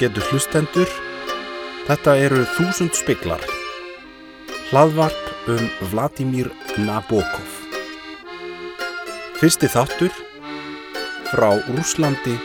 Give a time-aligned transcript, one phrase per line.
[0.00, 0.88] ágetur hlustendur.
[1.84, 3.42] Þetta eru þúsund speklar.
[4.70, 6.48] Hlaðvarp um Vladimir
[6.80, 7.58] Nabokov.
[9.40, 10.14] Fyrsti þáttur
[11.32, 12.38] frá Rúslandi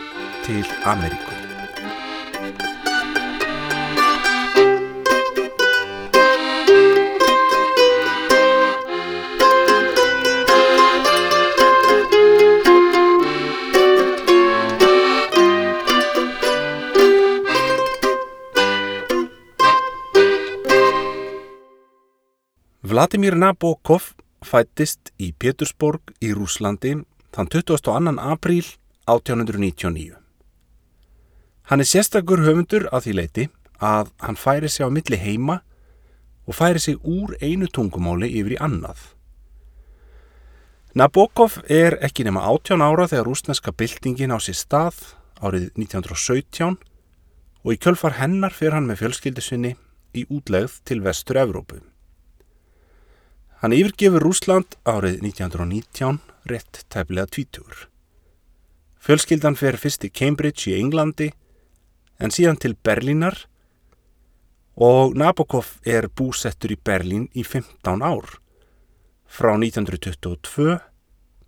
[0.44, 1.35] til Ameríku.
[22.96, 26.94] Vladimir Nabokov fættist í Pétursborg í Rúslandi
[27.36, 28.12] þann 22.
[28.24, 28.70] apríl
[29.04, 30.14] 1899.
[31.68, 33.44] Hann er sérstakur höfundur að því leiti
[33.84, 35.58] að hann færi sig á milli heima
[36.48, 39.02] og færi sig úr einu tungumáli yfir í annað.
[40.96, 45.02] Nabokov er ekki nema 18 ára þegar rúsneska byltingin á sér stað
[45.44, 46.80] árið 1917
[47.60, 49.74] og í kjölfar hennar fyrir hann með fjölskyldisunni
[50.16, 51.82] í útlegð til vestur Evrópu.
[53.62, 56.18] Hann yfirgefur Rúsland árið 1919
[56.50, 57.86] rétt tæflega tvítur.
[59.00, 61.30] Fjölskyldan fer fyrst í Cambridge í Englandi
[62.20, 63.46] en síðan til Berlínar
[64.76, 68.36] og Nabokov er búsettur í Berlín í 15 ár
[69.24, 70.76] frá 1922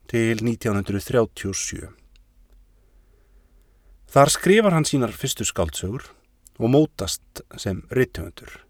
[0.08, 1.90] til 1937.
[4.08, 6.08] Þar skrifar hann sínar fyrstu skáldsögur
[6.56, 8.67] og mótast sem rittöfundur.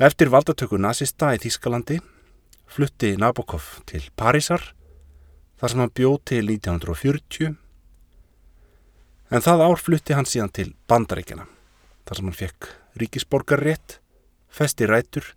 [0.00, 1.98] Eftir valdatöku nazista í Þískalandi
[2.72, 4.62] flutti Nabokov til Parísar
[5.60, 7.50] þar sem hann bjóð til 1940
[9.28, 11.44] en það ár flutti hann síðan til Bandaríkjana
[12.08, 12.68] þar sem hann fekk
[13.02, 13.98] ríkisborgarrétt,
[14.48, 15.28] festi rætur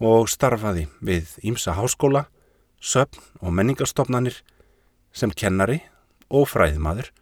[0.00, 2.24] og starfaði við Ímsa háskóla,
[2.80, 4.40] söfn og menningarstofnanir
[5.12, 5.82] sem kennari
[6.32, 7.12] og fræðmaður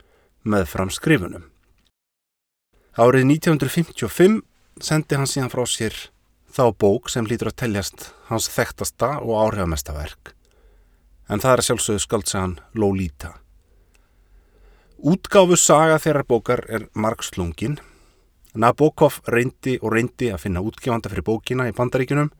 [0.46, 1.50] með fram skrifunum.
[2.94, 4.40] Árið 1955
[4.78, 5.98] sendi hann síðan frá sér
[6.50, 10.34] þá bók sem lítur að teljast hans þekktasta og áhrifamesta verk.
[11.30, 13.36] En það er sjálfsögðu skaldsagan Lolita.
[15.00, 17.78] Útgáfu saga þeirrar bókar er margslungin.
[18.52, 22.32] Nabokov reyndi og reyndi að finna útgefanda fyrir bókina í bandaríkunum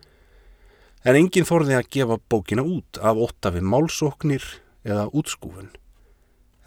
[1.06, 4.44] en enginn þorði að gefa bókina út af ótta við málsóknir
[4.84, 5.70] eða útskúfun.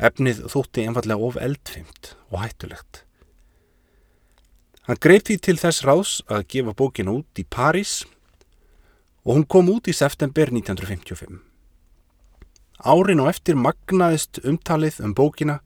[0.01, 3.03] Efnið þótti einfallega of eldfimt og hættulegt.
[4.83, 8.01] Hann greip því til þess ráðs að gefa bókina út í París
[9.23, 11.37] og hún kom út í september 1955.
[12.83, 15.61] Árin og eftir magnaðist umtalið um bókina,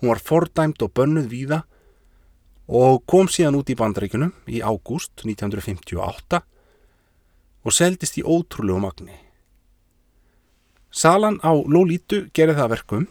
[0.00, 1.60] hún var fordæmt og bönnuð víða
[2.64, 6.40] og kom síðan út í bandaríkunum í ágúst 1958
[7.64, 9.18] og seldist í ótrúlegu magni.
[10.88, 13.06] Salan á Lolítu gerði það verkum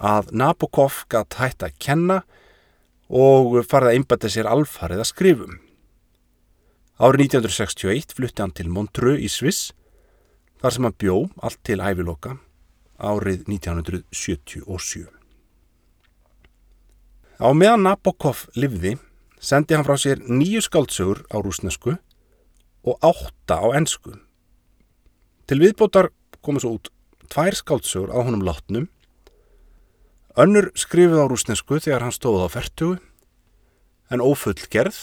[0.00, 2.22] að Nabokov gætt hægt að kenna
[3.08, 5.58] og farið að einbæta sér alfarið að skrifum.
[6.98, 9.72] Árið 1961 flutti hann til Montreux í Sviss
[10.58, 12.36] þar sem hann bjó allt til æviloka
[12.98, 15.06] árið 1977.
[17.38, 18.96] Á meðan Nabokov livði
[19.38, 21.94] sendi hann frá sér nýju skáldsögur á rúsnesku
[22.82, 24.18] og átta á ennsku.
[25.46, 26.10] Til viðbótar
[26.42, 26.90] komu svo út
[27.30, 28.88] tvær skáldsögur á honum látnum
[30.38, 33.00] Önnur skrifið á rúsnesku þegar hann stóð á fertugu
[34.14, 35.00] en ófull gerð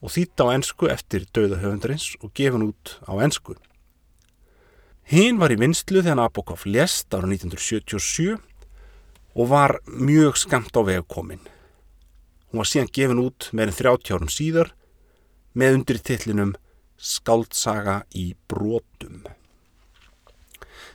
[0.00, 3.58] og þýtt á ennsku eftir döða höfundarins og gefin út á ennsku.
[5.04, 8.40] Hinn var í vinstlu þegar Nabokov lést ára 1977
[9.36, 11.44] og var mjög skamt á vegu komin.
[12.48, 14.72] Hún var síðan gefin út meirinn 30 árum síðar
[15.52, 16.56] með undir tillinum
[16.96, 19.26] Skáldsaga í brotum.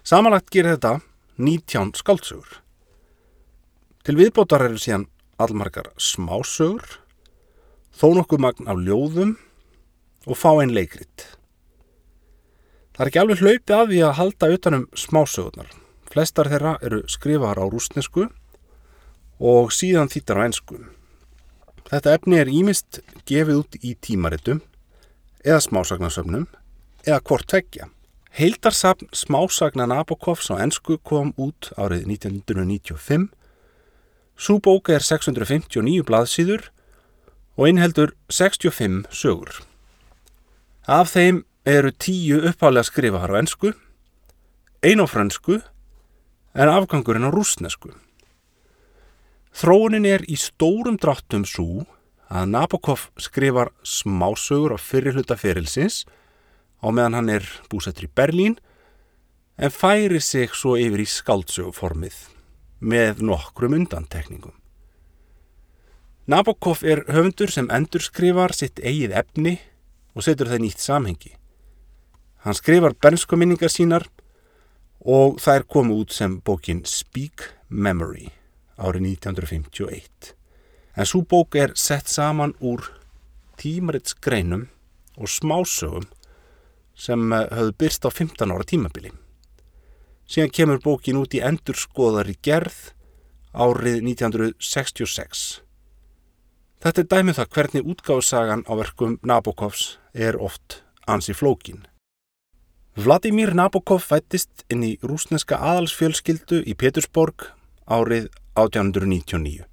[0.01, 1.03] Samanlagt gerir þetta
[1.37, 2.64] 19 skáldsögur.
[4.05, 5.07] Til viðbótar eru síðan
[5.41, 6.83] allmargar smásögur,
[7.89, 9.31] þó nokkuð magn af ljóðum
[10.29, 11.23] og fá einn leikrit.
[12.93, 15.71] Það er ekki alveg hlaupið að því að halda utanum smásögurnar.
[16.05, 18.27] Flestar þeirra eru skrifaðar á rúsnesku
[19.41, 20.77] og síðan þýttar á ennsku.
[21.89, 24.59] Þetta efni er ímist gefið út í tímaritum
[25.41, 26.45] eða smásagnarsöfnum
[27.07, 27.89] eða hvort tveggja.
[28.37, 33.33] Heildarsafn smásagna Nabokovs á ennsku kom út árið 1995
[34.35, 36.67] Sú bóka er 659 blaðsýður
[37.55, 39.63] og innheldur 65 sögur.
[40.85, 43.71] Af þeim eru tíu upphálega skrifahar á ennsku,
[44.83, 45.61] ein á fransku
[46.53, 47.95] en afgangurinn á rúsnesku.
[49.55, 51.85] Þróunin er í stórum dráttum svo
[52.27, 56.03] að Nabokov skrifar smásögur á fyrirluta ferilsins
[56.83, 58.59] á meðan hann er búsettur í Berlín
[59.55, 62.34] en færi sig svo yfir í skaldsöguformið
[62.79, 64.53] með nokkrum undantekningum.
[66.25, 69.59] Nabokov er höfundur sem endurskrifar sitt eigið efni
[70.15, 71.35] og setur það nýtt samhengi.
[72.45, 74.07] Hann skrifar bernsku minningar sínar
[75.05, 78.31] og þær komu út sem bókin Speak Memory
[78.77, 80.33] árið 1951.
[80.95, 82.87] En svo bók er sett saman úr
[83.61, 84.67] tímaritsgreinum
[85.17, 86.07] og smásögum
[86.95, 89.11] sem eh, höfðu byrst á 15 ára tímabili.
[90.25, 92.95] Síðan kemur bókin út í endurskoðari gerð
[93.53, 95.61] árið 1966.
[96.81, 101.85] Þetta er dæmið um það hvernig útgáðsagan á verkum Nabokovs er oft ansi flókin.
[102.95, 107.49] Vladimir Nabokov fættist inn í rúsneska aðalsfjölskyldu í Petersborg
[107.85, 109.65] árið 1899.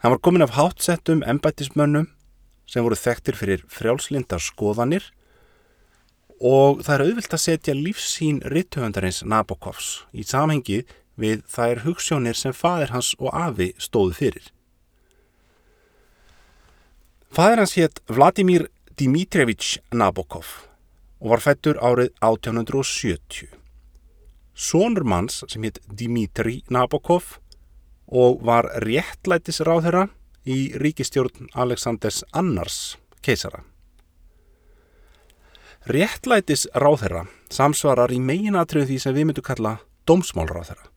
[0.00, 2.08] Hann var komin af hátsettum embættismönnum
[2.70, 5.10] sem voru þekktir fyrir frjálslindar skoðanir
[6.40, 10.80] og það er auðvilt að setja lífsín rittöfundarins Nabokovs í samhengi
[11.20, 14.46] við þær hugssjónir sem fadir hans og afi stóðu fyrir.
[17.30, 18.66] Fadir hans hétt Vladimir
[18.96, 20.48] Dimitrevich Nabokov
[21.20, 23.52] og var fættur árið 1870.
[24.56, 27.36] Sónur manns sem hétt Dimitri Nabokov
[28.10, 30.08] og var réttlætisráðherra
[30.48, 33.69] í ríkistjórn Aleksandrs Annars keisara.
[35.88, 39.72] Réttlætis ráðherra samsvarar í meginatriðu því sem við myndum kalla
[40.04, 40.90] dómsmálráðherra.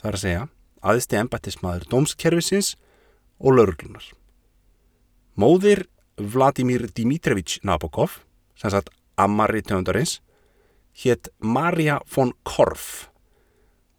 [0.00, 0.42] Það er að segja
[0.82, 2.74] aðisti embættismadur dómskerfisins
[3.38, 4.04] og lauruglunar.
[5.38, 5.86] Móðir
[6.18, 8.20] Vladimir Dimitrevich Nabokov,
[8.58, 10.20] sem sagt Amari töndarins,
[10.94, 13.08] hétt Marja von Korf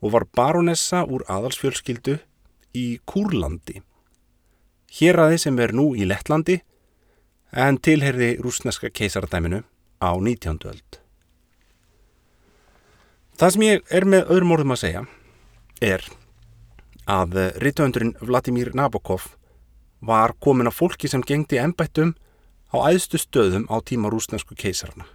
[0.04, 2.20] og var baronessa úr aðalsfjölskyldu
[2.76, 3.82] í Kúrlandi
[4.96, 6.60] Héræði sem er nú í Lettlandi
[7.52, 9.64] en tilherði rúsneska keisaradæminu
[10.02, 10.60] á 19.
[10.70, 11.00] öld.
[13.36, 15.02] Það sem ég er með öðrum orðum að segja
[15.84, 16.06] er
[17.06, 19.36] að rittöndurinn Vladimir Nabokov
[20.06, 22.16] var komin af fólki sem gengdi ennbættum
[22.72, 25.06] á æðstu stöðum á tíma rúsnesku keisarna.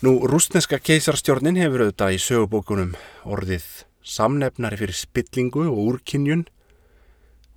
[0.00, 2.94] Nú, rúsneska keisarstjórnin hefur auðvitað í sögubókunum
[3.28, 3.66] orðið
[4.00, 6.46] samnefnari fyrir spillingu og úrkynjun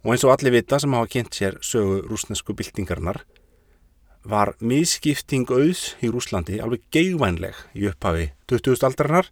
[0.03, 3.21] Og eins og allir vita sem hafa kynnt sér sögu rúsnesku byltingarnar
[4.23, 8.85] var miskipting auðs í Rúslandi alveg geigvænleg í upphafi 20.
[8.87, 9.29] aldarinnar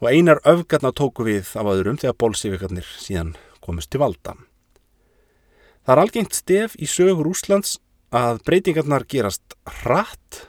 [0.00, 4.36] og einar öfgarna tóku við af öðrum þegar bólsífikarnir síðan komist til valda.
[5.84, 7.76] Það er algengt stef í sögu Rúslands
[8.14, 10.46] að breytingarnar gerast hratt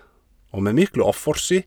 [0.51, 1.65] og með miklu offorsi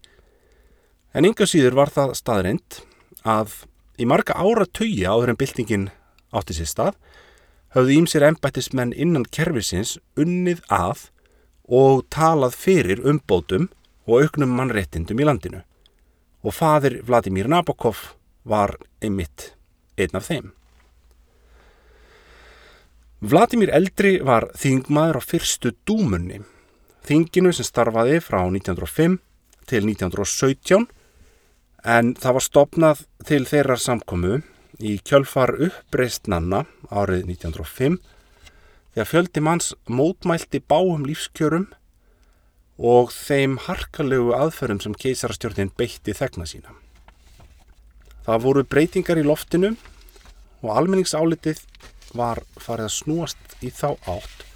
[1.15, 2.81] en ynga síður var það staðrind
[3.25, 3.61] að
[4.01, 5.91] í marga ára tögi áður en byltingin
[6.35, 6.97] átti sér stað
[7.77, 11.11] höfðu ímsir ennbættismenn innan kervisins unnið að
[11.69, 13.69] og talað fyrir umbótum
[14.05, 15.63] og auknum mannrettindum í landinu
[16.45, 18.13] og fadir Vladimir Nabokov
[18.45, 19.55] var einmitt
[19.97, 20.51] einn af þeim.
[23.25, 26.43] Vladimir Eldri var þingmaður á fyrstu dúmunni,
[27.09, 29.17] þinginu sem starfaði frá 1905
[29.65, 30.85] til 1917
[31.85, 34.43] en það var stopnað til þeirra samkomu
[34.85, 37.97] í kjölfar uppreistnanna árið 1905
[38.95, 41.67] þegar fjöldi manns mótmælti báum lífskjörum
[42.79, 46.75] og þeim harkalegu aðferðum sem keisarastjórnin beitti þegna sína.
[48.25, 49.75] Það voru breytingar í loftinu
[50.63, 51.61] og almenningsálitið
[52.15, 54.47] var farið að snúast í þá átt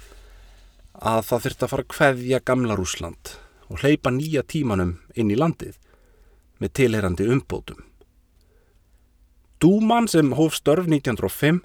[0.99, 3.35] að það þurfti að fara að kveðja gamla Rúsland
[3.69, 5.77] og hleypa nýja tímanum inn í landið
[6.59, 7.83] með tilherandi umbótum.
[9.59, 11.61] Dúman sem hóf störf 1905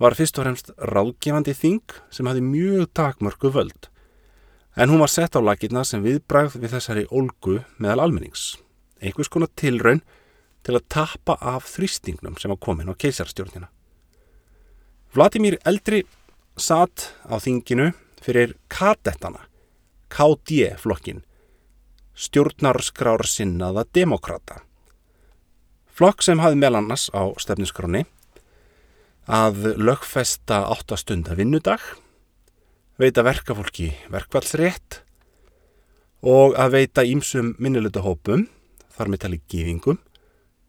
[0.00, 3.88] var fyrst og fremst ráðgefandi þing sem hafði mjög takmörku völd
[4.76, 8.56] en hún var sett á lakirna sem viðbræð við þessari olgu meðal almennings.
[9.04, 10.00] Einhvers konar tilraun
[10.64, 13.68] til að tappa af þrýstingnum sem var komin á keisarstjórnina.
[15.12, 16.06] Vladimir Eldri
[16.56, 17.90] satt á þinginu
[18.24, 19.44] fyrir kadettana,
[20.08, 21.20] KD-flokkin,
[22.16, 24.62] stjórnarskrára sinnaða demokrata
[25.96, 28.06] flokk sem hafði melannars á stefniskráni
[29.30, 31.80] að lögfesta áttastunda vinnudag,
[32.98, 35.02] veita verkafólki verkvallsrétt
[36.22, 38.48] og að veita ímsum minnilegta hópum,
[38.92, 39.98] þar með tali gífingum,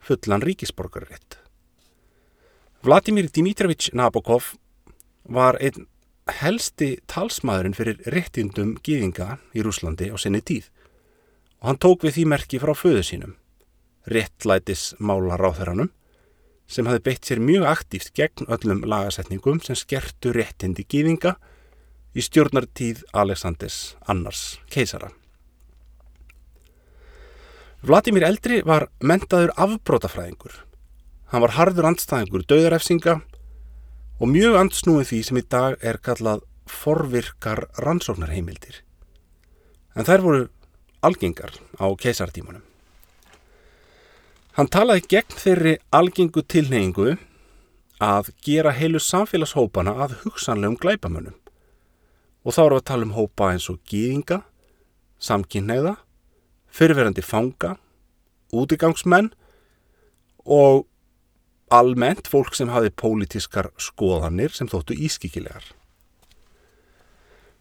[0.04, 1.40] fullan ríkisborgarrétt.
[2.84, 4.56] Vladimir Dimitrevich Nabokov
[5.24, 5.88] var einn
[6.42, 10.70] helsti talsmaðurinn fyrir réttindum gífinga í Rúslandi á sinni tíð
[11.64, 13.36] og hann tók við því merki frá föðu sínum
[14.12, 15.92] réttlætis mála ráþæranum
[16.74, 21.36] sem hafi beitt sér mjög aktíft gegn öllum lagasetningum sem skertu réttindi gýðinga
[22.18, 25.12] í stjórnartíð Aleksandrs annars keisara.
[27.84, 30.56] Vladimir Eldri var mentaður afbrótafræðingur.
[31.34, 33.18] Hann var harður andstæðingur döðarefsinga
[34.20, 38.82] og mjög andsnúið því sem í dag er kallað forvirkar rannsóknarheimildir.
[40.00, 40.46] En þær voru
[41.04, 42.64] algengar á keisartímanum.
[44.54, 47.16] Hann talaði gegn þeirri algengu tilneyingu
[48.04, 51.38] að gera heilu samfélagshópana að hugsanlegum glæpamönnum.
[52.46, 54.44] Og þá eru að tala um hópa eins og gýðinga,
[55.18, 55.96] samkynneiða,
[56.70, 57.78] fyrirverandi fanga,
[58.54, 59.32] útigangsmenn
[60.46, 60.86] og
[61.74, 65.66] almennt fólk sem hafi pólitískar skoðanir sem þóttu ískikilegar.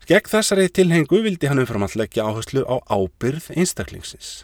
[0.04, 4.42] Gegn þessari tilhengu vildi hann umfram að leggja áherslu á ábyrð einstaklingsins.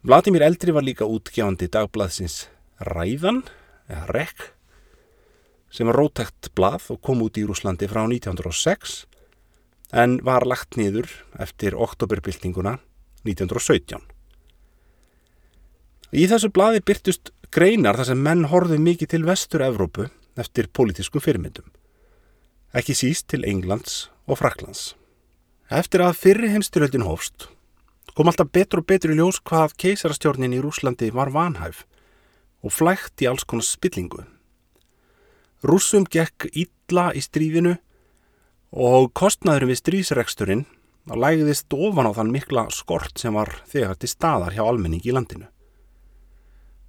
[0.00, 2.46] Vladimir Eldri var líka útgjáandi dagblaðsins
[2.88, 3.42] Ræðan,
[3.84, 4.46] eða Rekk,
[5.68, 9.02] sem var rótækt blað og kom út í Rúslandi frá 1906
[9.92, 12.78] en var lagt niður eftir oktoberbyltinguna
[13.28, 14.00] 1917.
[16.16, 20.08] Í þessu blaði byrtust greinar þar sem menn horfið mikið til vestur-Evrópu
[20.40, 21.68] eftir politískum fyrirmyndum,
[22.72, 24.94] ekki síst til Englands og Fraklands.
[25.68, 27.50] Eftir að fyrri heimstyröldin hófst
[28.20, 31.86] kom alltaf betur og betur í ljós hvað keisarastjórnin í Rúslandi var vanhæf
[32.60, 34.26] og flægt í alls konar spillingu.
[35.64, 37.78] Rússum gekk illa í strífinu
[38.76, 40.66] og kostnaðurum við strísreksturinn
[41.08, 45.48] lægðist ofan á þann mikla skort sem var þegar til staðar hjá almenning í landinu.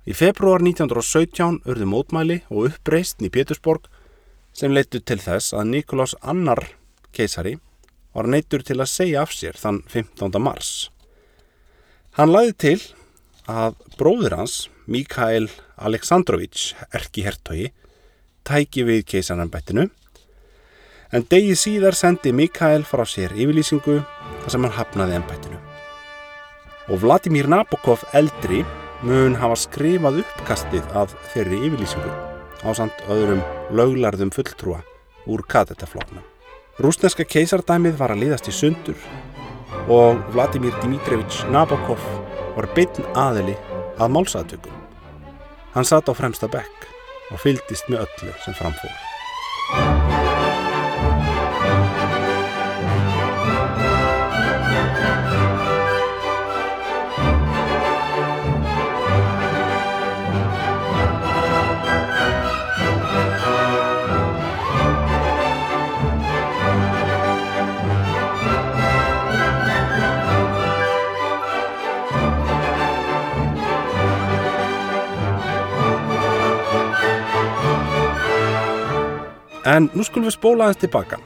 [0.03, 3.87] Í februar 1917 urðu mótmæli og uppreistn í Pétursborg
[4.51, 6.73] sem leittu til þess að Nikolás annar
[7.15, 7.61] keisari
[8.11, 10.35] var neittur til að segja af sér þann 15.
[10.43, 10.91] mars.
[12.19, 12.79] Hann laði til
[13.47, 15.45] að bróður hans, Mikael
[15.79, 17.69] Aleksandrovits, erki hertogi,
[18.43, 19.85] tæki við keisaranbættinu
[21.15, 25.59] en degi síðar sendi Mikael frá sér yfirlýsingu þar sem hann hafnaði ennbættinu.
[26.91, 28.65] Og Vladimir Nabokov eldri
[29.07, 32.11] mun hafa skrifað uppkastið af þeirri yfirlýsingu
[32.67, 33.39] á samt öðrum
[33.71, 34.83] löglarðum fulltrúa
[35.31, 36.27] úr kadettafloknum.
[36.81, 38.99] Rúsneska keisardæmið var að liðast í sundur
[39.87, 42.03] og Vladimir Dimitrevich Nabokov
[42.57, 43.55] var beitn aðeli
[44.01, 44.77] að málsaðtökum.
[45.75, 46.87] Hann satt á fremsta bekk
[47.31, 50.00] og fyldist með öllu sem framfór.
[79.65, 81.17] En nú skulum við spóla aðeins tilbaka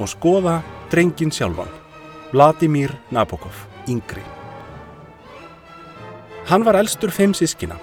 [0.00, 0.60] og skoða
[0.92, 1.68] drengin sjálfan,
[2.32, 4.22] Vladimir Nabokov, yngri.
[6.48, 7.76] Hann var elstur fimm sískina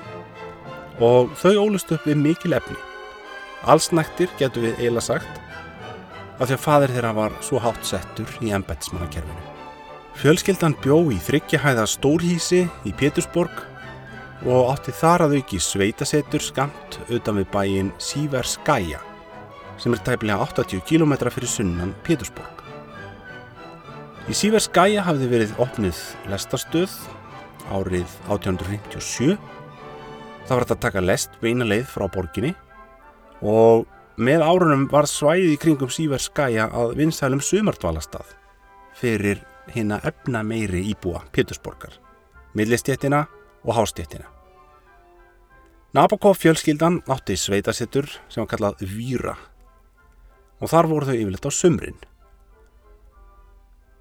[1.00, 2.78] og þau ólust upp við mikil efni.
[3.70, 5.30] Allsnæktir getur við eila sagt
[6.40, 9.46] að því að fadir þeirra var svo hátt settur í embetsmannakerfinu.
[10.20, 13.62] Fjölskyldan bjó í þryggjahæða stórhísi í Pétursborg
[14.48, 19.04] og átti þar að auki sveitasetur skamt utan við bæin Sýverskæja
[19.80, 22.64] sem er tæplega 80 km fyrir sunnan Pétursborg.
[24.30, 26.92] Í Sýverskæja hafði verið opnið lestarstöð
[27.74, 29.38] árið 1857.
[30.46, 32.52] Það var að taka lest beina leið frá borginni
[33.42, 33.88] og
[34.20, 38.36] með árunum var svæðið í kringum Sýverskæja að vinsælum sumardvalastað
[39.00, 41.94] fyrir hérna efna meiri íbúa Pétursborgar,
[42.58, 43.28] millistjéttina
[43.64, 44.28] og hástjéttina.
[45.94, 49.38] Nabokov fjölskyldan átti sveitasettur sem var kallað Víra
[50.60, 52.00] og þar voru þau yfirleitt á sömrin.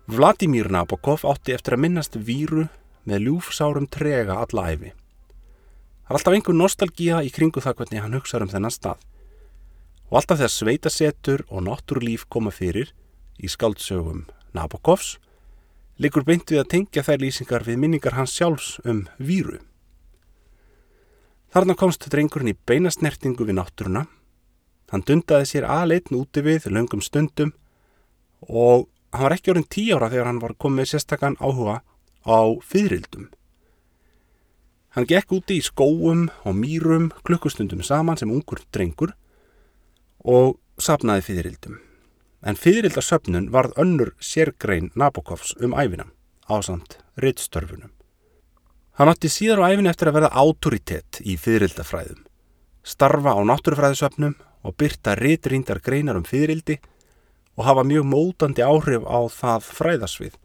[0.09, 2.69] Vladimir Nabokov átti eftir að minnast víru
[3.09, 4.95] með ljúfsárum trega alla æfi.
[6.09, 9.05] Það er alltaf einhver nostalgíða í kringu það hvernig hann hugsaður um þennan stað
[10.09, 12.95] og alltaf þegar sveitasetur og náttúrlíf koma fyrir
[13.37, 14.25] í skaldsögum
[14.57, 15.19] Nabokovs
[16.01, 19.59] likur beint við að tengja þær lýsingar við minningar hans sjálfs um víru.
[21.53, 24.07] Þarna komst drengurinn í beinasnertingu við náttúruna
[24.89, 27.53] Hann dundaði sér aðleitn úti við löngum stundum
[28.49, 31.81] og hann var ekki orðin tí ára þegar hann var komið sérstakann áhuga
[32.25, 33.29] á fyririldum.
[34.97, 39.13] Hann gekk úti í skóum og mýrum klukkustundum saman sem ungur drengur
[40.25, 41.79] og sapnaði fyririldum.
[42.43, 46.13] En fyririldasöpnun varð önnur sérgrein Nabokovs um æfinam,
[46.49, 47.91] ásand rittstörfunum.
[48.99, 52.25] Hann átti síðar á æfini eftir að verða autoritet í fyririldafræðum,
[52.83, 54.39] starfa á náttúrufræðisöpnum
[54.69, 56.77] og byrta ritrýndar greinar um fyririldi
[57.57, 60.39] og hafa mjög mótandi áhrif á það fræðasvið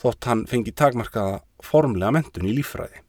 [0.00, 3.02] þótt hann fengi takmarkaða formlega mentun í lífræði.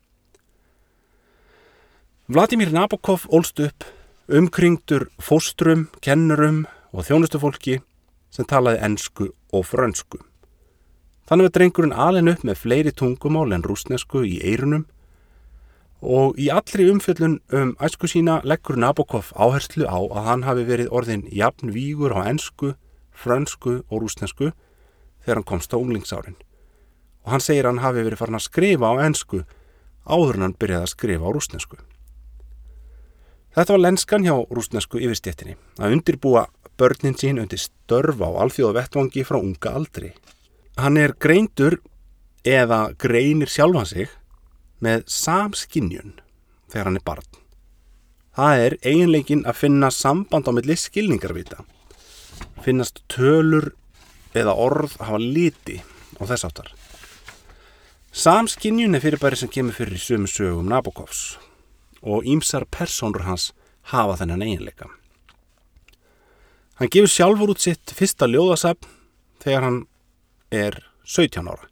[2.32, 3.86] Vladimir Nabokov ólst upp
[4.32, 7.80] umkringdur fóstrum, kennurum og þjónustufólki
[8.32, 10.20] sem talaði ensku og frönsku.
[11.28, 14.86] Þannig var drengurinn alin upp með fleiri tungumál en rúsnesku í eirunum
[16.02, 20.90] og í allri umfjöllun um æsku sína leggur Nabokov áherslu á að hann hafi verið
[20.90, 22.74] orðin jafn vígur á ensku,
[23.14, 24.52] frönsku og rúsnesku
[25.22, 26.40] þegar hann komst á unglingsárin.
[27.22, 29.44] Og hann segir hann hafi verið farin að skrifa á ensku
[30.10, 31.78] áður en hann byrjaði að skrifa á rúsnesku.
[33.54, 36.48] Þetta var lenskan hjá rúsnesku yfirstjettinni að undirbúa
[36.82, 40.16] börnin sín undir störf á alþjóða vettvangi frá unga aldri.
[40.82, 41.78] Hann er greindur
[42.48, 44.10] eða greinir sjálfan sig
[44.82, 46.18] með samskinnjun
[46.72, 47.30] þegar hann er barn.
[48.36, 51.66] Það er eiginleikin að finna samband á milli skilningarvita.
[52.64, 53.74] Finnast tölur
[54.38, 55.82] eða orð hafa liti
[56.20, 56.72] og þess áttar.
[58.12, 61.38] Samskinnjun er fyrirbæri sem kemur fyrir í sömu sögum Nabokovs
[62.02, 63.52] og ímsar persónur hans
[63.92, 64.90] hafa þennan eiginleika.
[66.80, 68.88] Hann gefur sjálfur út sitt fyrsta ljóðasafn
[69.44, 69.84] þegar hann
[70.52, 71.71] er 17 ára.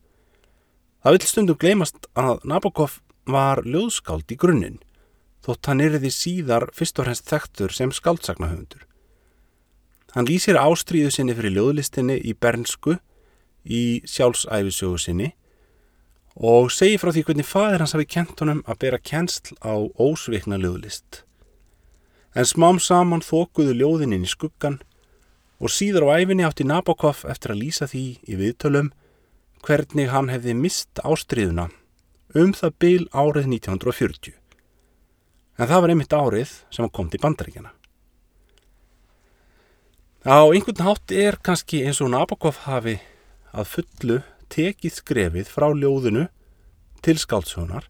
[1.00, 4.80] Það vil stundum gleymast að Nabokov var ljóðskáld í grunninn,
[5.46, 8.84] þótt hann er því síðar fyrst og hrenst þekktur sem skáldsaknahöfundur.
[10.12, 12.98] Hann lýsir ástríðu sinni fyrir ljóðlistinni í bernsku
[13.64, 15.32] í sjálfsæfisögu sinni
[16.36, 20.60] og segir frá því hvernig fadir hans hafi kent honum að bera kennsl á ósvikna
[20.60, 21.24] ljóðlist.
[22.36, 24.80] En smám saman þókuðu ljóðin inn í skuggan
[25.60, 28.92] og síður á æfinni átti Nabokov eftir að lýsa því í viðtölum
[29.66, 31.70] hvernig hann hefði mist ástriðuna
[32.38, 34.34] um það byl árið 1940.
[35.60, 37.72] En það var einmitt árið sem hann kom til bandaríkjana.
[40.28, 43.00] Á einhvern hátt er kannski eins og Nabokov hafi
[43.56, 44.20] að fullu
[44.52, 46.28] tekið skrefið frá ljóðinu
[47.06, 47.88] til skáltsugunar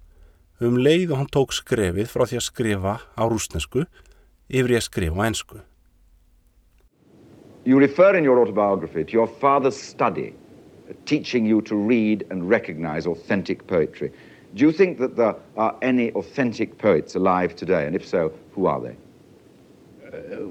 [0.62, 3.86] um leið og hann tók skrefið frá því að skrifa á rúsnesku
[4.50, 5.60] yfir í að skrifa á ensku.
[7.66, 10.34] You refer in your autobiography to your father's study
[11.06, 14.12] teaching you to read and recognize authentic poetry.
[14.56, 17.86] Do you think that there are any authentic poets alive today?
[17.86, 18.96] And if so, who are they?
[20.12, 20.48] Uh,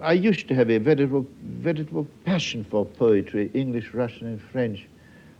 [0.00, 4.86] I used to have a veritable, veritable passion for poetry, English, Russian, and French.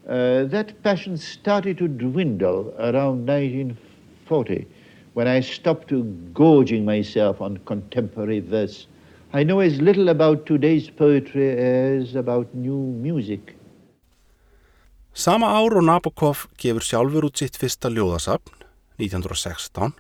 [0.07, 4.67] Uh, that passion started to dwindle around 1940
[5.15, 6.05] when I stopped to
[6.35, 8.87] gorging myself on contemporary verse.
[9.33, 13.57] I know as little about today's poetry as about new music.
[15.15, 18.51] Sama ár og Nabokov gefur sjálfur út sitt fyrsta ljóðasapn,
[18.99, 19.93] 1916,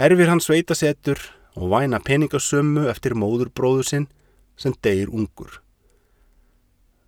[0.00, 1.20] herfir hann sveitasettur
[1.60, 4.06] og væna peningasömmu eftir móðurbróðu sinn
[4.56, 5.60] sem deyir ungur.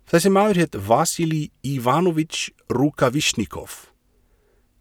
[0.05, 3.89] Þessi maður hétt Vasili Ivanović Rukavišnikov.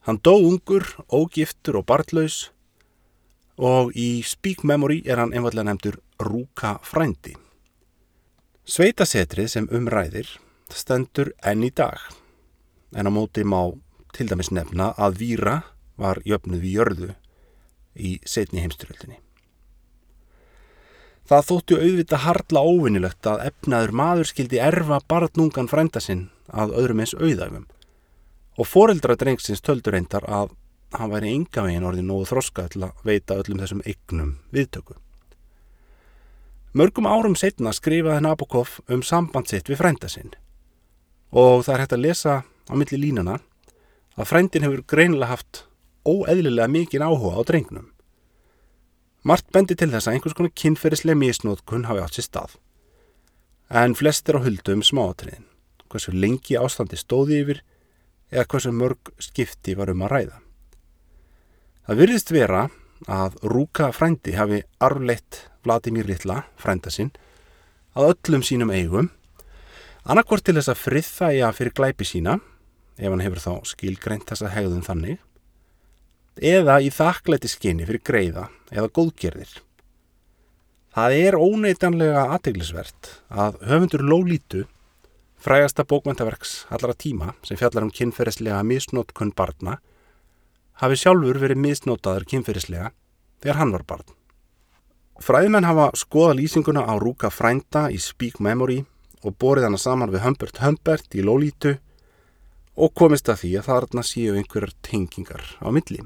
[0.05, 2.51] Hann dó ungur, ógiftur og bartlaus
[3.57, 7.33] og í Speak Memory er hann einfallega nefndur Ruka frændi.
[8.69, 10.37] Sveitasetrið sem umræðir
[10.69, 11.97] stendur enn í dag
[12.95, 13.73] en á móti má
[14.17, 15.57] til dæmis nefna að víra
[15.97, 17.15] var jöfnuð við jörðu
[17.97, 19.19] í setni heimstyröldinni.
[21.27, 27.03] Það þóttu auðvita hardla óvinnilegt að efnaður maður skildi erfa barnungan frænda sinn að öðrum
[27.03, 27.65] eins auðæfum
[28.57, 30.55] og foreldra drengsins töldur reyndar að
[30.95, 34.95] hann væri enga veginn orðið nógu þroska til að veita öllum þessum eignum viðtöku.
[36.77, 40.35] Mörgum árum setna skrifaði Nabokov um samband sitt við frænda sinn
[41.33, 42.35] og það er hægt að lesa
[42.71, 43.41] á milli línana
[44.17, 45.65] að frændin hefur greinilega haft
[46.07, 47.91] óeðlilega mikinn áhuga á drengnum.
[49.27, 52.53] Mart bendi til þess að einhvers konar kynferðislega misnótkun hafi átt sér stað.
[53.69, 55.47] En flest er á huldu um smáatriðin,
[55.91, 57.63] hversu lengi ástandi stóði yfir
[58.31, 60.39] eða hversu mörg skipti var um að ræða.
[61.87, 62.63] Það virðist vera
[63.11, 67.11] að Rúka frændi hafi arfleitt Vladimir Littla, frænda sinn,
[67.99, 69.11] að öllum sínum eigum,
[70.07, 72.39] annarkvort til þess að friðþæja fyrir glæpi sína
[72.97, 75.19] ef hann hefur þá skilgreint þessa hegðun þannig,
[76.37, 79.53] eða í þakklæti skinni fyrir greiða eða góðgerðir.
[80.97, 84.63] Það er óneitanlega aðteglisvert að höfundur Lólítu,
[85.37, 89.77] frægasta bókmæntaverks allara tíma sem fjallar um kynferðislega misnótkunn barna,
[90.81, 92.93] hafi sjálfur verið misnótaður kynferðislega
[93.45, 94.09] þegar hann var barn.
[95.21, 98.83] Fræðmenn hafa skoða lýsinguna á Rúka Frænda í Speak Memory
[99.25, 101.77] og borið hana saman við Humbert Humbert í Lólítu
[102.77, 106.03] og komist að því að þarna séu einhverjar tengingar á milli.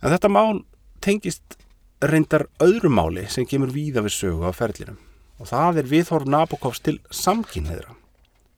[0.00, 0.62] En þetta mál
[1.04, 1.56] tengist
[2.00, 5.00] reyndar öðru máli sem kemur víða við sögu á ferðlinum
[5.40, 7.96] og það er viðhorf Nabokovs til samkynneðra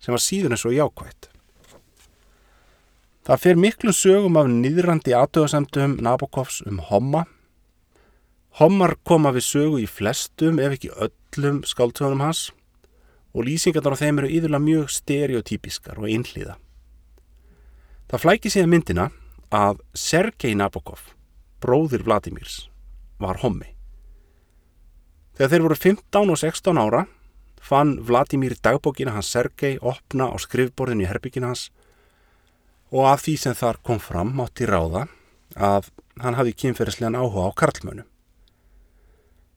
[0.03, 1.29] sem var síðan eins og jákvægt.
[3.23, 7.23] Það fer miklu sögum af nýðrandi aðtöðasemtum Nabokovs um homma
[8.61, 12.51] Hommar koma við sögu í flestum ef ekki öllum skáldsögunum hans
[13.33, 16.59] og lýsingarnar á þeim eru yfirlega mjög stereotypiskar og einhlíða.
[18.13, 19.09] Það flæki síðan myndina
[19.53, 21.01] að Sergei Nabokov,
[21.65, 22.67] bróðir Vladimirs,
[23.21, 23.71] var hommi.
[25.37, 27.07] Þegar þeir voru 15 og 16 ára
[27.63, 31.71] fann Vladimir dagbókina hans Sergei opna á skrifborðinu í herbyggina hans
[32.93, 35.07] og af því sem þar kom fram mátti ráða
[35.57, 35.89] að
[36.21, 38.05] hann hafði kynferðislegan áhuga á karlmönu.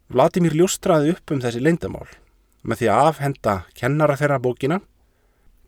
[0.08, 2.08] Vladimir ljóstraði upp um þessi leindamál
[2.66, 4.82] með því að afhenda kennara þeirra bókina.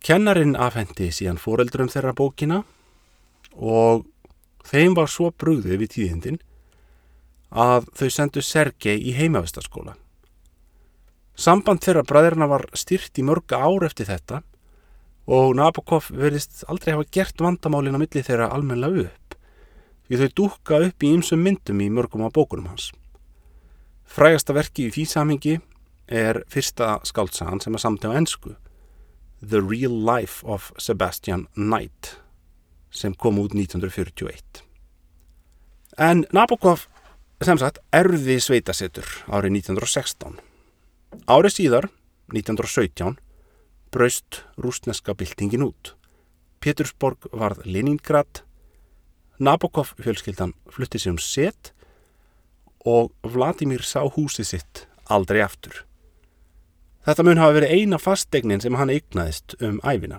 [0.03, 2.63] Kennarin afhendi síðan fóreldrum þeirra bókina
[3.57, 4.05] og
[4.67, 6.41] þeim var svo brúðið við tíðindin
[7.49, 9.95] að þau sendu Sergei í heimavistaskóla.
[11.38, 14.41] Samband þeirra bræðirna var styrt í mörga ár eftir þetta
[15.27, 19.27] og Nabokov verðist aldrei hafa gert vandamálin á milli þeirra almenlega upp
[20.07, 22.91] því þau dúka upp í ymsum myndum í mörgum á bókunum hans.
[24.07, 25.57] Frægasta verki í því samingi
[26.08, 28.56] er fyrsta skáltsagan sem er samt á ennsku
[29.41, 32.17] The Real Life of Sebastian Knight
[32.89, 34.63] sem kom út 1941.
[35.98, 36.88] En Nabokov
[37.43, 40.39] sem sagt erði sveitasettur árið 1916.
[41.30, 41.89] Árið síðar,
[42.34, 43.20] 1917,
[43.93, 45.93] braust rúsneska byltingin út.
[46.63, 48.41] Petersborg varð Leningrad,
[49.38, 51.74] Nabokov fjölskyldan flutti sig um set
[52.86, 55.87] og Vladimir sá húsið sitt aldrei aftur.
[57.08, 60.17] Þetta mun hafa verið eina fastegnin sem hann eignaðist um æfina.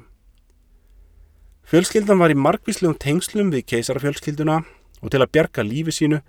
[1.68, 4.62] Fjölskyldan var í margvíslegum tengslum við keisarafjölskylduna
[5.03, 6.22] og til að bjarga lífi sínu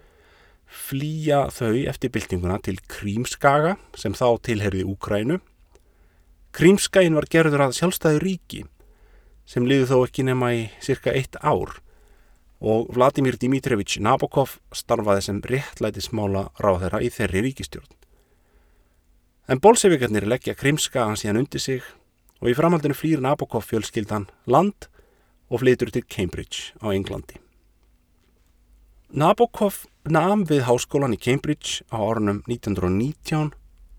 [0.67, 5.39] flýja þau eftir byltinguna til Krímskaga sem þá tilherði Úkrænu.
[6.51, 8.65] Krímskagin var gerður að sjálfstæðu ríki
[9.47, 11.79] sem liði þó ekki nema í cirka eitt ár
[12.59, 17.98] og Vladimir Dimitrevich Nabokov starfaði sem réttlæti smála ráðherra í þeirri ríkistjórn.
[19.49, 21.85] En bolsevikarnir leggja Krímskagan síðan undir sig
[22.37, 24.85] og í framhaldinu flýr Nabokov fjölskyldan land
[25.49, 27.39] og flytur til Cambridge á Englandi.
[29.09, 33.49] Nabokov nam við háskólan í Cambridge á árunum 1919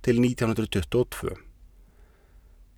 [0.06, 1.34] til 1922.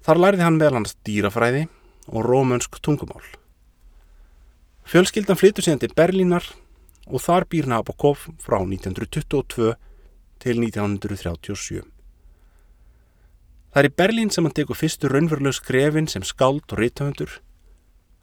[0.00, 1.66] Þar læriði hann meðal hans dýrafræði
[2.08, 3.20] og rómönsk tungumál.
[4.88, 6.48] Fjölskyldan flyttur síðan til Berlínar
[7.04, 9.74] og þar býr Nabokov frá 1922
[10.40, 11.84] til 1937.
[13.72, 17.38] Það er í Berlín sem hann tekur fyrstu raunveruleg skrefin sem skáld og reythöfundur.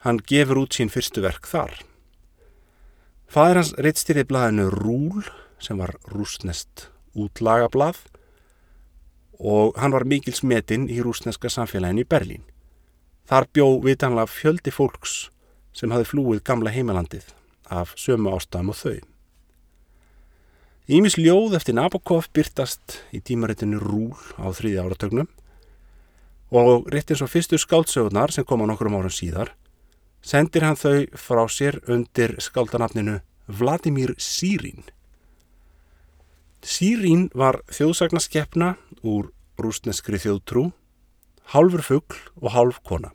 [0.05, 1.73] Hann gefur út sín fyrstu verk þar.
[3.29, 5.25] Fæður hans reittstýrið blaðinu Rúl
[5.57, 7.97] sem var rúsnest útlagablað
[9.41, 12.45] og hann var mikil smetinn í rúsneska samfélaginu í Berlín.
[13.25, 15.31] Þar bjó vitanlega fjöldi fólks
[15.73, 17.33] sem hafi flúið gamla heimalandið
[17.73, 18.99] af sömu ástæðum og þau.
[20.89, 25.29] Ímis ljóð eftir Nabokov byrtast í tímaritinu Rúl á þrýði áratögnum
[26.51, 29.53] og rétt eins og fyrstu skáldsögurnar sem koma nokkur um árum síðar
[30.21, 34.83] sendir hann þau frá sér undir skáldanafninu Vladimir Sírín.
[36.61, 40.69] Sírín var þjóðsagnarskeppna úr rúsneskri þjóðtrú,
[41.53, 43.13] hálfur fuggl og hálf kona.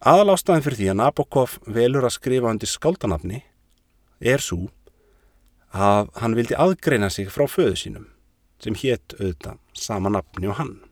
[0.00, 3.42] Aðalástaðin fyrir því að Nabokov velur að skrifa undir skáldanafni
[4.20, 4.68] er svo
[5.76, 8.06] að hann vildi aðgreina sig frá föðu sínum
[8.60, 10.89] sem hétt auðvitað sama nafni og hann.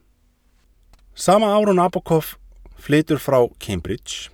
[1.19, 2.37] Sama ára Nabokov
[2.79, 4.31] flytur frá Cambridge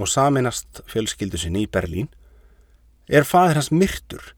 [0.00, 2.06] og saminast fjölskyldu sinni í Berlín,
[3.12, 4.30] er fadir hans myrtur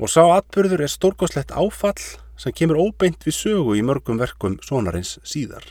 [0.00, 2.00] og sá atbyrður er stórkoslegt áfall
[2.40, 5.66] sem kemur óbeint við sögu í mörgum verkum sonarins síðar.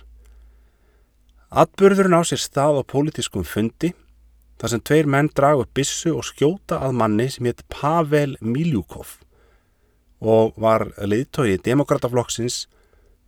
[1.50, 3.96] Atbyrðurinn á sér stað á pólitískum fundi
[4.62, 9.18] þar sem tveir menn dragu bissu og skjóta að manni sem hétt Pavel Miljúkov
[10.22, 12.68] og var leiðtói demokrataflokksins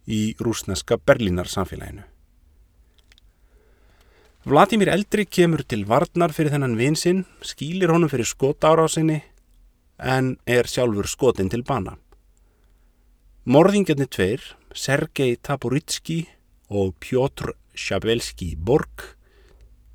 [0.08, 2.04] í rúsneska Berlínar samfélaginu.
[4.44, 9.22] Vladimir Eldri kemur til varnar fyrir þennan vinsinn, skýlir honum fyrir skotárásinni
[10.04, 11.96] en er sjálfur skotin til bana.
[13.48, 14.44] Morðingarnir tveir,
[14.76, 16.26] Sergei Taburitski
[16.68, 19.16] og Pjótr Shabelski Borg,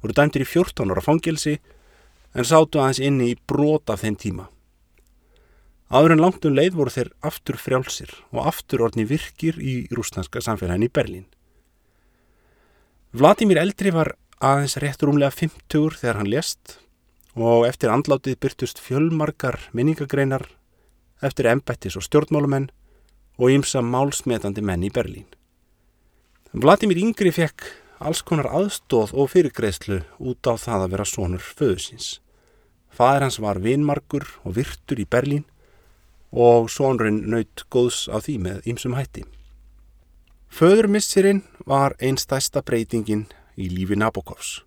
[0.00, 1.58] voru dæmtir í 14 ára fangelsi
[2.32, 4.48] en sátu aðeins inni í brota þeim tíma.
[5.88, 10.42] Áður en langt um leið voru þeir aftur frjálsir og aftur orðni virkir í rúsnanska
[10.44, 11.24] samfélagin í Berlín.
[13.16, 14.12] Vladimir Eldri var
[14.44, 16.76] aðeins rétt rúmlega 50 þegar hann lést
[17.38, 20.44] og eftir andlátið byrtust fjölmarkar minningagreinar
[21.24, 22.68] eftir embættis og stjórnmálumenn
[23.38, 25.26] og ýmsa málsmetandi menn í Berlín.
[26.52, 27.64] Vladimir Yngri fekk
[27.98, 32.18] alls konar aðstóð og fyrirgreðslu út á það að vera sonur föðusins.
[32.92, 35.48] Fæðir hans var vinmarkur og virtur í Berlín
[36.32, 39.24] og sonurinn naut góðs á því með ýmsum hætti.
[40.48, 44.62] Föðurmissirinn var einstæsta breytingin í lífi Nabokovs.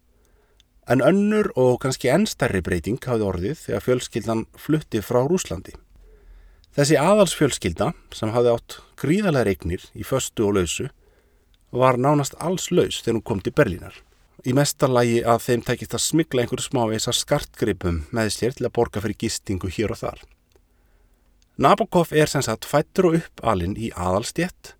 [0.89, 5.73] En önnur og kannski ennstærri breyting hafði orðið þegar fjölskyldan flutti frá Rúslandi.
[6.75, 10.87] Þessi aðalsfjölskylda sem hafði átt gríðalega regnir í föstu og lausu
[11.71, 13.95] var nánast alls laus þegar hún kom til Berlínar.
[14.47, 19.03] Í mestarlægi að þeim tækist að smigla einhverju smáveisa skartgripum með sér til að borga
[19.03, 20.23] fyrir gistingu hér og þar.
[21.57, 24.75] Nabokov er sem sagt fættur og upp alinn í aðalstjett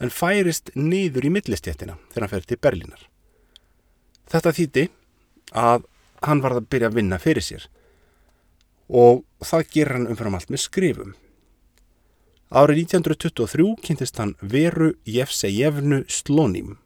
[0.00, 3.02] en færist niður í millistjettina þegar hann fer til Berlínar.
[4.30, 4.84] Þetta þýtti
[5.56, 5.86] að
[6.26, 7.66] hann varð að byrja að vinna fyrir sér
[8.90, 11.12] og það ger hann umfram allt með skrifum.
[12.50, 16.78] Árið 1923 kynntist hann Veru Jefsejevnu Slónim,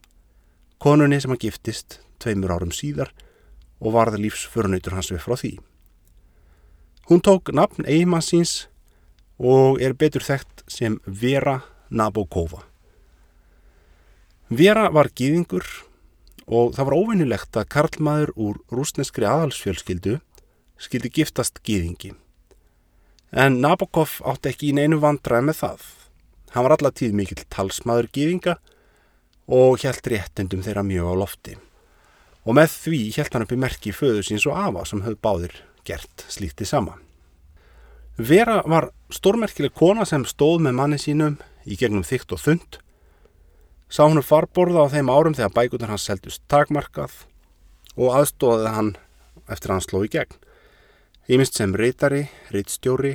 [0.79, 3.15] konunni sem hann giftist tveimur árum síðar
[3.81, 5.55] og varði lífsförunautur hans við frá því.
[7.09, 8.67] Hún tók nafn eigimann síns
[9.39, 12.63] og er betur þekkt sem Vera Nabokova.
[14.49, 15.65] Vera var gýðingur
[16.47, 20.19] og það var óvinnilegt að karlmaður úr rúsneskri aðhalsfjölskyldu
[20.79, 22.13] skildi giftast gýðingi.
[23.35, 25.87] En Nabokov átti ekki í neinu vandraði með það.
[26.55, 28.59] Hann var allatíð mikill talsmaður gýðinga
[29.51, 31.57] og hjælt réttendum þeirra mjög á lofti.
[32.45, 35.57] Og með því hjælt hann upp í merki föðu síns og afa sem höfð báðir
[35.89, 37.01] gert slíkti sama.
[38.19, 42.79] Vera var stórmerkileg kona sem stóð með manni sínum í gegnum þygt og þund
[43.95, 47.13] Sá hann farborða á þeim árum þegar bækunar hans seldust takmarkað
[47.95, 48.89] og aðstóðið hann
[49.47, 50.35] eftir að hann sló í gegn.
[51.31, 53.13] Ímist sem reytari, reytstjóri,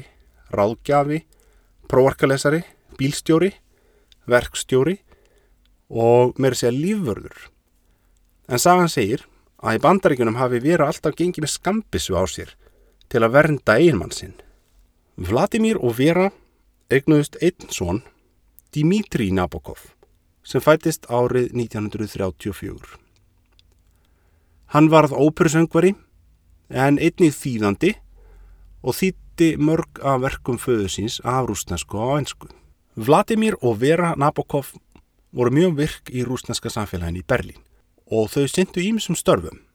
[0.55, 1.19] ráðgjafi,
[1.91, 2.61] próarkalesari,
[2.95, 3.51] bílstjóri,
[4.29, 4.95] verkstjóri
[5.89, 7.49] og meira segja lífvörður.
[8.47, 9.27] En sagan segir
[9.59, 12.55] að í bandaríkunum hafi verið alltaf gengið með skambissu á sér
[13.11, 14.37] til að vernda einmann sinn.
[15.19, 16.29] Vladimir og Vera
[16.87, 17.97] eignuðust einn svon,
[18.71, 19.89] Dimitri Nabokov
[20.47, 22.95] sem fætist árið 1934.
[24.71, 25.91] Hann varð óperusöngvari
[26.71, 27.91] en einnig þýðandi
[28.79, 32.47] og þýtti mörg af verkum föðu síns af rúsnesku á einsku.
[32.95, 34.71] Vladimir og Vera Nabokov
[35.35, 37.59] voru mjög virk í rúsneska samfélagin í Berlín
[38.07, 39.65] og þau syndu ímsum störfum,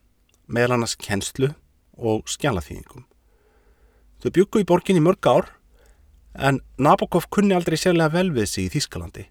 [0.48, 1.52] meðal annars kennslu
[2.00, 3.04] og skjálaþýðingum.
[4.24, 5.50] Þau byggu í borgin í mörg ár
[6.32, 9.26] en Nabokov kunni aldrei sérlega vel við sig í Þískalandi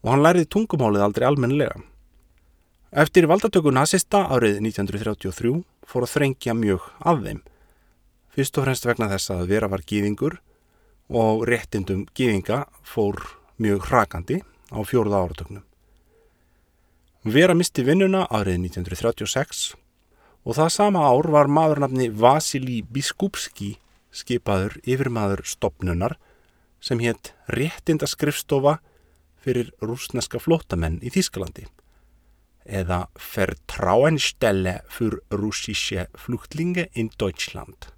[0.00, 1.76] og hann læriði tungumálið aldrei almennilega.
[2.96, 5.52] Eftir valdatöku nazista árið 1933
[5.84, 7.44] fór að þrengja mjög af þeim,
[8.32, 10.40] fyrst og fremst vegna þess að vera var gýðingur
[11.12, 13.20] og réttindum gýðinga fór
[13.60, 14.40] mjög hrakandi
[14.72, 15.64] á fjóruða áratöknum.
[17.26, 19.74] Vera misti vinnuna árið 1936
[20.46, 23.74] og það sama ár var maðurnafni Vasili Biskupski
[24.16, 26.16] skipaður yfir maður stopnunar
[26.80, 28.78] sem hétt réttindaskrifstofa
[29.42, 31.66] fyrir rúsneska flótamenn í Þísklandi
[32.66, 37.92] eða Vertrauenstelle für russische Flüchtlinge in Deutschland.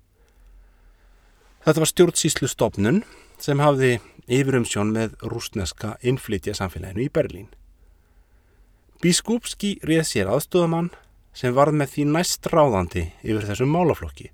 [1.65, 3.03] Þetta var stjórnsýslu stopnun
[3.41, 3.97] sem hafði
[4.29, 7.49] yfirumsjón með rúsneska innflytja samfélaginu í Berlín.
[9.01, 10.91] Biskupski réð sér aðstofamann
[11.37, 14.33] sem varð með því næst ráðandi yfir þessum málaflokki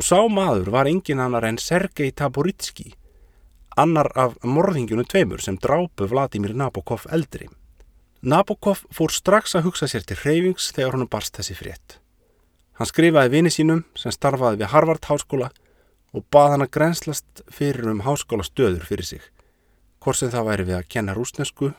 [0.00, 2.94] og sá maður var engin annar en Sergei Taboritski
[3.76, 7.48] annar af morðingjunu tveimur sem drápu Vladimir Nabokov eldri.
[8.22, 11.98] Nabokov fór strax að hugsa sér til hreyfings þegar hann barst þessi frétt.
[12.80, 15.50] Hann skrifaði vini sínum sem starfaði við Harvard háskóla
[16.16, 19.22] og bað hann að grenslast fyrir um háskóla stöður fyrir sig,
[20.00, 21.74] hvort sem það væri við að kenna rúsnesku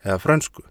[0.00, 0.64] eða frönsku.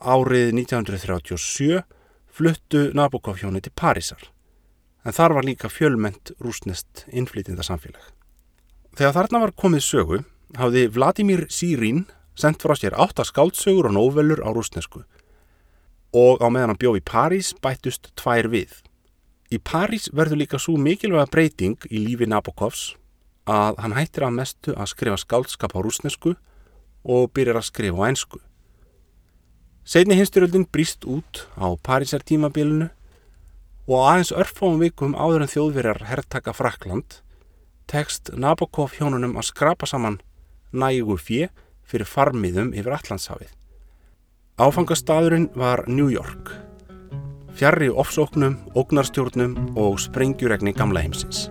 [0.00, 1.84] Árið 1937
[2.32, 4.30] fluttu Nabokov hjóni til Parísar,
[5.04, 8.02] en þar var líka fjölment rúsnest innflytinda samfélag.
[8.98, 10.20] Þegar þarna var komið sögu
[10.58, 12.04] hafði Vladimir Sírín
[12.38, 15.04] sendt frá sér átta skáldsögur og nóvelur á rúsnesku
[16.16, 18.72] og á meðan hann bjóð í París bættust tvær við.
[19.50, 22.94] Í París verður líka svo mikilvæga breyting í lífi Nabokovs
[23.50, 26.34] að hann hættir að mestu að skrifa skáldskap á rúsnesku
[27.06, 28.40] og byrjar að skrifa á einsku.
[29.86, 32.90] Setni hinsturöldin brýst út á Parísar tímabilinu
[33.90, 37.18] og aðeins örfáum vikum áður en þjóðverjar herrtaka Frakland
[37.90, 40.20] tekst Nabokov hjónunum að skrapa saman
[40.70, 41.48] nægu fjö
[41.82, 43.50] fyrir farmiðum yfir Allandshafið.
[44.62, 46.52] Áfangastadurinn var New York.
[47.58, 51.48] Fjarrri ofsóknum, ógnarstjórnum og sprengjuregni gamla heimsins.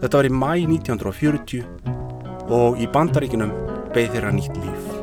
[0.00, 1.66] Þetta var í mæ 1940
[2.48, 3.52] og í bandaríkinum
[3.92, 4.95] beð þeirra nýtt líf.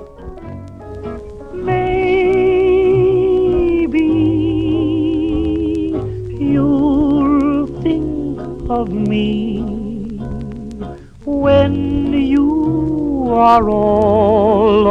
[8.73, 9.61] Of me
[11.25, 14.87] when you are all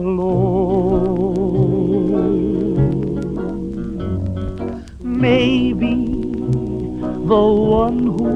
[0.00, 0.36] alone.
[5.00, 5.94] Maybe
[7.32, 7.46] the
[7.80, 8.34] one who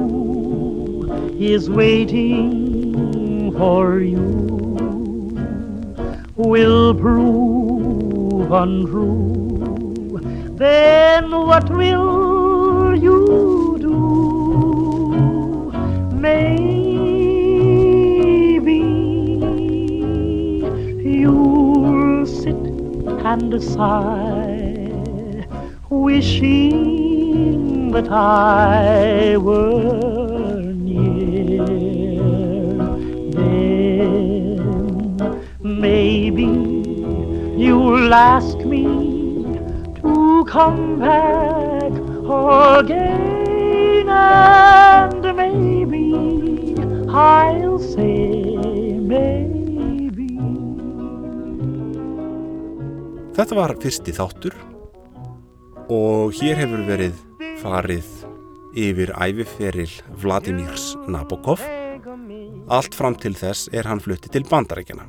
[1.38, 4.26] is waiting for you
[6.36, 10.18] will prove untrue.
[10.56, 13.49] Then what will you
[23.52, 25.46] and sigh,
[25.88, 31.66] wishing that I were near.
[33.32, 36.44] Then maybe
[37.56, 38.84] you'll ask me
[40.00, 41.92] to come back
[42.80, 46.76] again, and maybe
[47.08, 48.49] I'll say
[53.40, 54.52] Þetta var fyrsti þáttur
[55.88, 57.14] og hér hefur verið
[57.62, 58.08] farið
[58.76, 61.62] yfir æfiferil Vladimirs Nabokov.
[62.68, 65.06] Allt fram til þess er hann flutti til bandarækjana.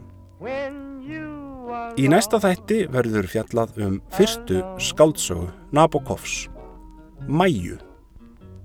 [1.99, 6.47] Í næsta þætti verður fjallað um fyrstu skáldsögu Nabokovs,
[7.27, 7.83] Mæju,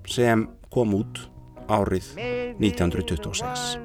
[0.06, 1.26] sem kom út
[1.66, 2.14] árið
[2.62, 3.82] 1926.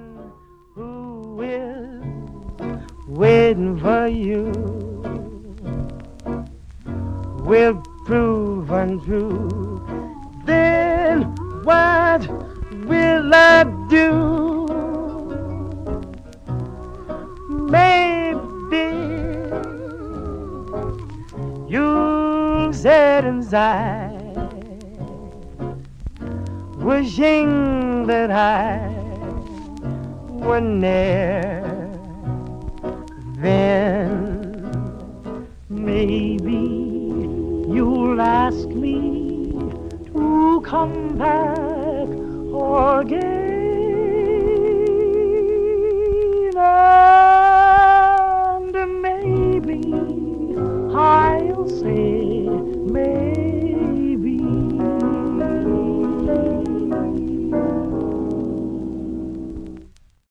[7.51, 9.85] Will prove untrue.
[10.45, 11.23] Then
[11.65, 12.25] what
[12.87, 14.07] will I do?
[17.77, 18.87] Maybe
[21.67, 24.53] you'll sit inside,
[26.77, 28.79] wishing that I
[30.29, 31.51] were near.
[33.35, 34.07] Then
[35.67, 36.80] maybe
[38.21, 39.51] ask me
[40.13, 43.41] to come back again.
[48.75, 49.81] And maybe
[50.95, 52.47] I'll say